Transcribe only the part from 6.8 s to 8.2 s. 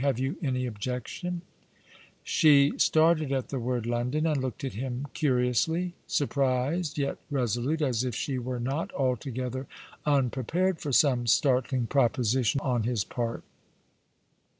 yet resolute— as if